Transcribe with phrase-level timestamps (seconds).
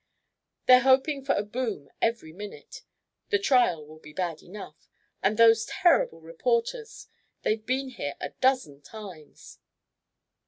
[0.65, 2.81] They're hoping for a boom every minute.
[3.29, 4.89] The trial will be bad enough.
[5.21, 7.07] And those terrible reporters!
[7.43, 9.59] They've been here a dozen times."